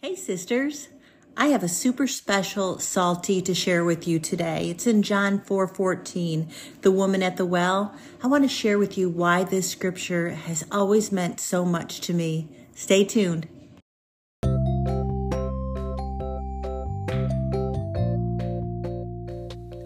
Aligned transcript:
Hey, 0.00 0.14
sisters. 0.14 0.90
I 1.36 1.48
have 1.48 1.64
a 1.64 1.68
super 1.68 2.06
special 2.06 2.78
salty 2.78 3.42
to 3.42 3.52
share 3.52 3.84
with 3.84 4.06
you 4.06 4.20
today. 4.20 4.70
It's 4.70 4.86
in 4.86 5.02
John 5.02 5.40
4:14, 5.40 6.46
the 6.82 6.92
woman 6.92 7.20
at 7.20 7.36
the 7.36 7.44
well. 7.44 7.92
I 8.22 8.28
want 8.28 8.44
to 8.44 8.48
share 8.48 8.78
with 8.78 8.96
you 8.96 9.10
why 9.10 9.42
this 9.42 9.68
scripture 9.68 10.30
has 10.30 10.64
always 10.70 11.10
meant 11.10 11.40
so 11.40 11.64
much 11.64 12.00
to 12.02 12.14
me. 12.14 12.46
Stay 12.76 13.02
tuned. 13.02 13.48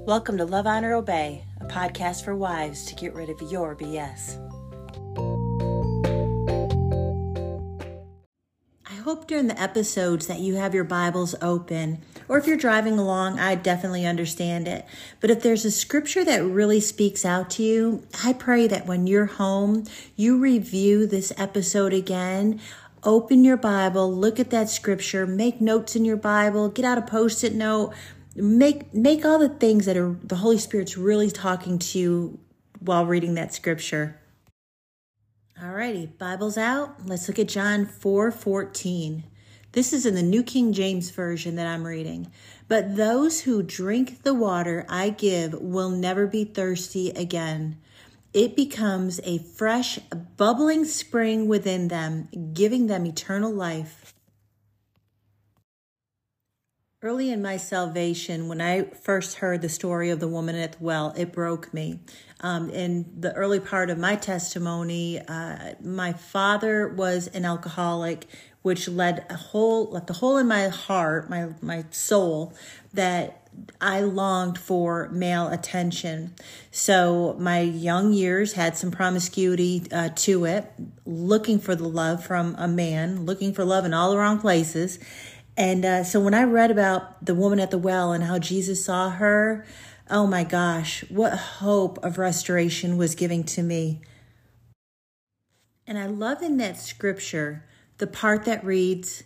Welcome 0.04 0.36
to 0.36 0.44
Love 0.44 0.66
Honor 0.66 0.92
Obey, 0.92 1.46
a 1.58 1.64
podcast 1.64 2.22
for 2.22 2.36
wives 2.36 2.84
to 2.84 2.94
get 2.94 3.14
rid 3.14 3.30
of 3.30 3.40
your 3.50 3.74
BS. 3.74 4.36
Hope 9.22 9.28
during 9.28 9.46
the 9.46 9.62
episodes 9.62 10.26
that 10.26 10.40
you 10.40 10.56
have 10.56 10.74
your 10.74 10.82
Bibles 10.82 11.36
open. 11.40 12.02
Or 12.26 12.38
if 12.38 12.46
you're 12.48 12.56
driving 12.56 12.98
along, 12.98 13.38
I 13.38 13.54
definitely 13.54 14.04
understand 14.04 14.66
it. 14.66 14.84
But 15.20 15.30
if 15.30 15.44
there's 15.44 15.64
a 15.64 15.70
scripture 15.70 16.24
that 16.24 16.42
really 16.42 16.80
speaks 16.80 17.24
out 17.24 17.48
to 17.50 17.62
you, 17.62 18.04
I 18.24 18.32
pray 18.32 18.66
that 18.66 18.86
when 18.86 19.06
you're 19.06 19.26
home, 19.26 19.84
you 20.16 20.38
review 20.38 21.06
this 21.06 21.32
episode 21.36 21.92
again. 21.92 22.60
Open 23.04 23.44
your 23.44 23.56
Bible, 23.56 24.12
look 24.12 24.40
at 24.40 24.50
that 24.50 24.68
scripture, 24.68 25.24
make 25.24 25.60
notes 25.60 25.94
in 25.94 26.04
your 26.04 26.16
Bible, 26.16 26.68
get 26.68 26.84
out 26.84 26.98
a 26.98 27.02
post-it 27.02 27.54
note, 27.54 27.94
make 28.34 28.92
make 28.92 29.24
all 29.24 29.38
the 29.38 29.48
things 29.48 29.86
that 29.86 29.96
are 29.96 30.16
the 30.24 30.36
Holy 30.36 30.58
Spirit's 30.58 30.96
really 30.96 31.30
talking 31.30 31.78
to 31.78 31.98
you 31.98 32.40
while 32.80 33.06
reading 33.06 33.34
that 33.34 33.54
scripture. 33.54 34.18
Alrighty, 35.62 36.18
Bible's 36.18 36.58
out. 36.58 37.06
Let's 37.06 37.28
look 37.28 37.38
at 37.38 37.46
John 37.46 37.86
4 37.86 38.32
14. 38.32 39.22
This 39.70 39.92
is 39.92 40.04
in 40.04 40.16
the 40.16 40.22
New 40.22 40.42
King 40.42 40.72
James 40.72 41.10
Version 41.10 41.54
that 41.54 41.68
I'm 41.68 41.86
reading. 41.86 42.32
But 42.66 42.96
those 42.96 43.42
who 43.42 43.62
drink 43.62 44.24
the 44.24 44.34
water 44.34 44.84
I 44.88 45.10
give 45.10 45.54
will 45.54 45.90
never 45.90 46.26
be 46.26 46.44
thirsty 46.44 47.10
again. 47.10 47.78
It 48.32 48.56
becomes 48.56 49.20
a 49.22 49.38
fresh, 49.38 50.00
bubbling 50.36 50.84
spring 50.84 51.46
within 51.46 51.86
them, 51.86 52.28
giving 52.52 52.88
them 52.88 53.06
eternal 53.06 53.52
life. 53.52 54.14
Early 57.04 57.32
in 57.32 57.42
my 57.42 57.56
salvation, 57.56 58.46
when 58.46 58.60
I 58.60 58.84
first 58.84 59.38
heard 59.38 59.60
the 59.60 59.68
story 59.68 60.10
of 60.10 60.20
the 60.20 60.28
woman 60.28 60.54
at 60.54 60.74
the 60.74 60.78
well, 60.84 61.12
it 61.16 61.32
broke 61.32 61.74
me. 61.74 61.98
Um, 62.38 62.70
in 62.70 63.06
the 63.18 63.32
early 63.32 63.58
part 63.58 63.90
of 63.90 63.98
my 63.98 64.14
testimony, 64.14 65.18
uh, 65.18 65.72
my 65.82 66.12
father 66.12 66.86
was 66.86 67.26
an 67.26 67.44
alcoholic, 67.44 68.26
which 68.62 68.86
led 68.86 69.26
a 69.28 69.34
hole, 69.34 69.90
left 69.90 70.10
a 70.10 70.12
hole 70.12 70.36
in 70.36 70.46
my 70.46 70.68
heart, 70.68 71.28
my 71.28 71.48
my 71.60 71.84
soul, 71.90 72.54
that 72.94 73.48
I 73.80 74.02
longed 74.02 74.56
for 74.56 75.08
male 75.08 75.48
attention. 75.48 76.34
So 76.70 77.34
my 77.38 77.60
young 77.60 78.12
years 78.12 78.52
had 78.52 78.76
some 78.76 78.92
promiscuity 78.92 79.82
uh, 79.90 80.10
to 80.16 80.44
it, 80.44 80.72
looking 81.04 81.58
for 81.58 81.74
the 81.74 81.88
love 81.88 82.24
from 82.24 82.54
a 82.58 82.68
man, 82.68 83.26
looking 83.26 83.52
for 83.52 83.64
love 83.64 83.84
in 83.84 83.92
all 83.92 84.10
the 84.12 84.18
wrong 84.18 84.38
places. 84.38 85.00
And 85.56 85.84
uh, 85.84 86.04
so 86.04 86.20
when 86.20 86.34
I 86.34 86.44
read 86.44 86.70
about 86.70 87.24
the 87.24 87.34
woman 87.34 87.60
at 87.60 87.70
the 87.70 87.78
well 87.78 88.12
and 88.12 88.24
how 88.24 88.38
Jesus 88.38 88.84
saw 88.84 89.10
her, 89.10 89.66
oh 90.10 90.26
my 90.26 90.44
gosh, 90.44 91.04
what 91.10 91.36
hope 91.36 92.02
of 92.04 92.18
restoration 92.18 92.96
was 92.96 93.14
giving 93.14 93.44
to 93.44 93.62
me. 93.62 94.00
And 95.86 95.98
I 95.98 96.06
love 96.06 96.42
in 96.42 96.56
that 96.58 96.78
scripture 96.78 97.64
the 97.98 98.06
part 98.06 98.44
that 98.44 98.64
reads, 98.64 99.24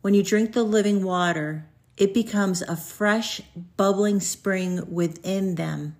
When 0.00 0.14
you 0.14 0.22
drink 0.22 0.52
the 0.52 0.64
living 0.64 1.04
water, 1.04 1.68
it 1.96 2.12
becomes 2.12 2.62
a 2.62 2.76
fresh, 2.76 3.40
bubbling 3.76 4.20
spring 4.20 4.92
within 4.92 5.54
them. 5.54 5.96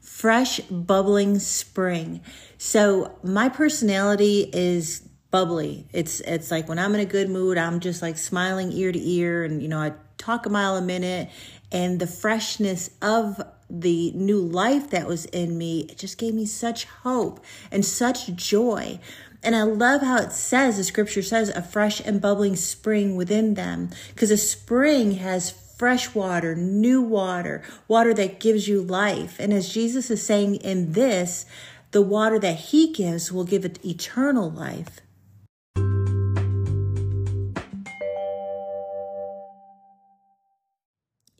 Fresh, 0.00 0.60
bubbling 0.60 1.38
spring. 1.38 2.22
So 2.56 3.18
my 3.22 3.48
personality 3.48 4.48
is 4.52 5.08
bubbly. 5.34 5.84
It's 5.92 6.20
it's 6.20 6.52
like 6.52 6.68
when 6.68 6.78
I'm 6.78 6.94
in 6.94 7.00
a 7.00 7.04
good 7.04 7.28
mood, 7.28 7.58
I'm 7.58 7.80
just 7.80 8.02
like 8.02 8.18
smiling 8.18 8.70
ear 8.70 8.92
to 8.92 9.00
ear 9.00 9.42
and 9.42 9.60
you 9.60 9.66
know, 9.66 9.80
I 9.80 9.94
talk 10.16 10.46
a 10.46 10.48
mile 10.48 10.76
a 10.76 10.80
minute 10.80 11.28
and 11.72 11.98
the 11.98 12.06
freshness 12.06 12.90
of 13.02 13.42
the 13.68 14.12
new 14.12 14.38
life 14.38 14.90
that 14.90 15.08
was 15.08 15.24
in 15.24 15.58
me 15.58 15.86
it 15.90 15.98
just 15.98 16.18
gave 16.18 16.34
me 16.34 16.46
such 16.46 16.84
hope 16.84 17.44
and 17.72 17.84
such 17.84 18.32
joy. 18.36 19.00
And 19.42 19.56
I 19.56 19.64
love 19.64 20.02
how 20.02 20.18
it 20.18 20.30
says, 20.30 20.76
the 20.76 20.84
scripture 20.84 21.20
says, 21.20 21.48
a 21.48 21.62
fresh 21.62 21.98
and 21.98 22.20
bubbling 22.20 22.54
spring 22.54 23.16
within 23.16 23.54
them. 23.54 23.90
Because 24.10 24.30
a 24.30 24.36
spring 24.36 25.16
has 25.16 25.50
fresh 25.50 26.14
water, 26.14 26.54
new 26.54 27.02
water, 27.02 27.64
water 27.88 28.14
that 28.14 28.38
gives 28.38 28.68
you 28.68 28.80
life. 28.80 29.40
And 29.40 29.52
as 29.52 29.74
Jesus 29.74 30.12
is 30.12 30.24
saying 30.24 30.54
in 30.56 30.92
this, 30.92 31.44
the 31.90 32.02
water 32.02 32.38
that 32.38 32.70
he 32.70 32.92
gives 32.92 33.32
will 33.32 33.44
give 33.44 33.64
it 33.64 33.84
eternal 33.84 34.48
life. 34.48 35.00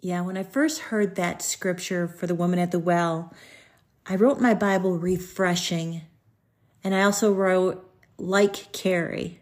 Yeah, 0.04 0.20
when 0.20 0.37
I 0.37 0.42
first 0.42 0.81
heard 0.81 1.15
that 1.15 1.41
scripture 1.41 2.06
for 2.06 2.26
the 2.26 2.34
woman 2.34 2.59
at 2.59 2.72
the 2.72 2.78
well, 2.78 3.32
I 4.04 4.16
wrote 4.16 4.38
my 4.38 4.53
Bible 4.53 4.98
refreshing. 4.98 6.03
And 6.84 6.94
I 6.94 7.04
also 7.04 7.32
wrote 7.32 7.91
like 8.19 8.70
Carrie. 8.72 9.41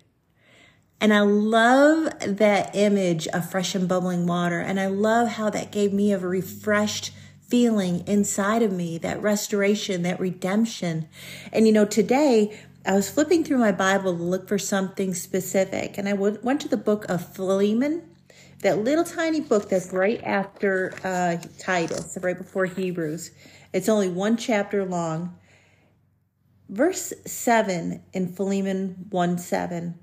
And 1.01 1.13
I 1.13 1.23
love 1.23 2.13
that 2.21 2.77
image 2.77 3.27
of 3.27 3.51
fresh 3.51 3.75
and 3.75 3.89
bubbling 3.89 4.29
water. 4.29 4.61
And 4.61 4.79
I 4.79 4.87
love 4.87 5.31
how 5.31 5.51
that 5.51 5.73
gave 5.73 5.93
me 5.93 6.13
a 6.13 6.19
refreshed 6.21 7.11
feeling 7.49 8.07
inside 8.07 8.63
of 8.63 8.71
me, 8.71 8.99
that 8.99 9.21
restoration, 9.21 10.03
that 10.03 10.21
redemption. 10.21 11.09
And 11.53 11.67
you 11.67 11.73
know, 11.73 11.87
today 11.87 12.57
I 12.87 12.93
was 12.93 13.11
flipping 13.11 13.43
through 13.43 13.59
my 13.59 13.73
Bible 13.73 14.17
to 14.17 14.23
look 14.23 14.47
for 14.47 14.59
something 14.59 15.13
specific. 15.13 15.99
And 15.99 16.09
I 16.09 16.13
went 16.13 16.61
to 16.61 16.69
the 16.69 16.77
book 16.77 17.05
of 17.09 17.35
Philemon 17.35 18.12
that 18.63 18.79
little 18.79 19.05
tiny 19.05 19.41
book 19.41 19.69
that's 19.69 19.93
right 19.93 20.23
after 20.23 20.95
uh, 21.05 21.37
Titus, 21.59 22.17
right 22.21 22.39
before 22.39 22.65
Hebrews. 22.65 23.33
It's 23.73 23.89
only 23.89 24.09
one 24.09 24.37
chapter 24.37 24.85
long. 24.85 25.37
Verse 26.69 27.13
7 27.27 28.03
in 28.13 28.29
Philemon 28.29 29.07
1 29.11 29.39
7. 29.39 29.99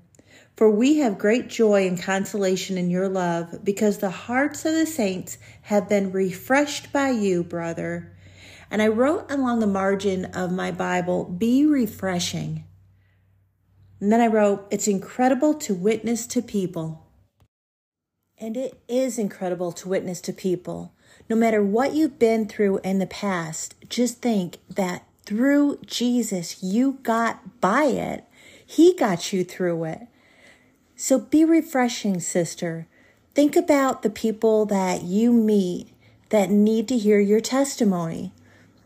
For 0.56 0.70
we 0.70 0.98
have 0.98 1.18
great 1.18 1.48
joy 1.48 1.88
and 1.88 2.00
consolation 2.00 2.76
in 2.76 2.90
your 2.90 3.08
love, 3.08 3.64
because 3.64 3.98
the 3.98 4.10
hearts 4.10 4.66
of 4.66 4.74
the 4.74 4.84
saints 4.84 5.38
have 5.62 5.88
been 5.88 6.12
refreshed 6.12 6.92
by 6.92 7.10
you, 7.10 7.42
brother. 7.42 8.14
And 8.70 8.82
I 8.82 8.88
wrote 8.88 9.30
along 9.30 9.60
the 9.60 9.66
margin 9.66 10.26
of 10.26 10.52
my 10.52 10.70
Bible, 10.70 11.24
be 11.24 11.64
refreshing. 11.64 12.64
And 14.00 14.12
then 14.12 14.20
I 14.20 14.26
wrote, 14.26 14.66
it's 14.70 14.86
incredible 14.86 15.54
to 15.54 15.74
witness 15.74 16.26
to 16.28 16.42
people 16.42 17.09
and 18.40 18.56
it 18.56 18.80
is 18.88 19.18
incredible 19.18 19.70
to 19.72 19.88
witness 19.88 20.20
to 20.22 20.32
people. 20.32 20.92
No 21.28 21.36
matter 21.36 21.62
what 21.62 21.92
you've 21.94 22.18
been 22.18 22.48
through 22.48 22.78
in 22.78 22.98
the 22.98 23.06
past, 23.06 23.74
just 23.88 24.22
think 24.22 24.58
that 24.68 25.04
through 25.24 25.78
Jesus, 25.86 26.62
you 26.62 26.98
got 27.02 27.60
by 27.60 27.84
it. 27.84 28.24
He 28.66 28.94
got 28.94 29.32
you 29.32 29.44
through 29.44 29.84
it. 29.84 30.00
So 30.96 31.18
be 31.18 31.44
refreshing, 31.44 32.20
sister. 32.20 32.86
Think 33.34 33.54
about 33.54 34.02
the 34.02 34.10
people 34.10 34.66
that 34.66 35.02
you 35.02 35.32
meet 35.32 35.88
that 36.30 36.50
need 36.50 36.88
to 36.88 36.98
hear 36.98 37.20
your 37.20 37.40
testimony. 37.40 38.32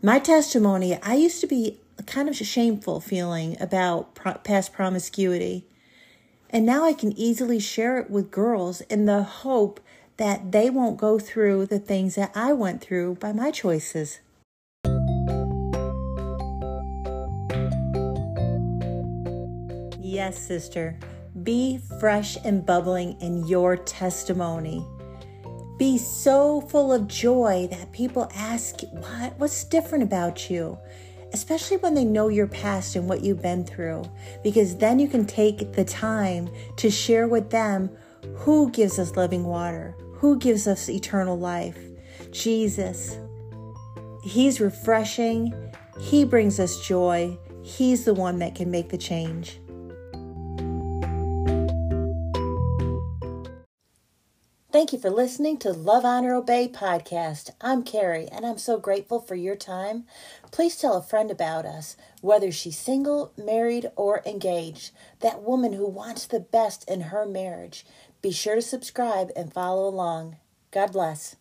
My 0.01 0.19
testimony, 0.19 1.01
I 1.01 1.15
used 1.15 1.41
to 1.41 1.47
be 1.47 1.79
kind 2.05 2.29
of 2.29 2.35
shameful 2.35 2.99
feeling 2.99 3.57
about 3.59 4.15
past 4.43 4.73
promiscuity. 4.73 5.65
And 6.55 6.65
now 6.65 6.85
I 6.85 6.93
can 6.93 7.11
easily 7.19 7.59
share 7.59 7.97
it 7.97 8.09
with 8.09 8.31
girls 8.31 8.79
in 8.79 9.07
the 9.07 9.23
hope 9.23 9.81
that 10.15 10.53
they 10.53 10.69
won't 10.69 10.95
go 10.95 11.19
through 11.19 11.65
the 11.65 11.79
things 11.79 12.15
that 12.15 12.31
I 12.33 12.53
went 12.53 12.79
through 12.79 13.15
by 13.15 13.33
my 13.33 13.51
choices. 13.51 14.21
Yes, 19.99 20.39
sister. 20.39 20.97
Be 21.43 21.81
fresh 21.99 22.37
and 22.45 22.65
bubbling 22.65 23.19
in 23.19 23.45
your 23.45 23.75
testimony. 23.75 24.87
Be 25.77 25.97
so 25.97 26.61
full 26.61 26.93
of 26.93 27.09
joy 27.09 27.67
that 27.69 27.91
people 27.91 28.31
ask, 28.33 28.79
What? 28.91 29.37
What's 29.37 29.65
different 29.65 30.05
about 30.05 30.49
you? 30.49 30.77
Especially 31.35 31.75
when 31.75 31.93
they 31.93 32.05
know 32.05 32.29
your 32.29 32.47
past 32.47 32.95
and 32.95 33.09
what 33.09 33.21
you've 33.21 33.41
been 33.41 33.65
through, 33.65 34.09
because 34.41 34.77
then 34.77 34.99
you 34.99 35.07
can 35.09 35.25
take 35.25 35.73
the 35.73 35.83
time 35.83 36.47
to 36.77 36.89
share 36.89 37.27
with 37.27 37.49
them 37.49 37.89
who 38.35 38.71
gives 38.71 38.97
us 38.97 39.17
living 39.17 39.43
water, 39.43 39.97
who 40.13 40.37
gives 40.37 40.65
us 40.65 40.87
eternal 40.87 41.37
life. 41.37 41.77
Jesus. 42.31 43.19
He's 44.23 44.61
refreshing, 44.61 45.53
He 45.99 46.23
brings 46.23 46.57
us 46.57 46.79
joy, 46.87 47.37
He's 47.63 48.05
the 48.05 48.13
one 48.13 48.39
that 48.39 48.55
can 48.55 48.71
make 48.71 48.87
the 48.87 48.97
change. 48.97 49.59
Thank 54.75 54.91
you 54.91 54.99
for 54.99 55.09
listening 55.09 55.55
to 55.59 55.71
Love, 55.71 56.03
Honor, 56.03 56.35
Obey 56.35 56.67
podcast. 56.67 57.49
I'm 57.61 57.81
Carrie, 57.81 58.27
and 58.29 58.45
I'm 58.45 58.57
so 58.57 58.77
grateful 58.77 59.21
for 59.21 59.35
your 59.35 59.55
time. 59.55 60.03
Please 60.51 60.75
tell 60.75 60.97
a 60.97 61.01
friend 61.01 61.31
about 61.31 61.65
us, 61.65 61.95
whether 62.19 62.51
she's 62.51 62.77
single, 62.77 63.31
married, 63.37 63.89
or 63.95 64.21
engaged, 64.25 64.91
that 65.21 65.43
woman 65.43 65.71
who 65.71 65.87
wants 65.87 66.25
the 66.25 66.41
best 66.41 66.89
in 66.89 66.99
her 66.99 67.25
marriage. 67.25 67.85
Be 68.21 68.31
sure 68.31 68.55
to 68.55 68.61
subscribe 68.61 69.31
and 69.33 69.53
follow 69.53 69.87
along. 69.87 70.39
God 70.71 70.91
bless. 70.91 71.37